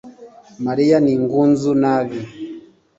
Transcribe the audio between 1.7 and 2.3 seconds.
nabi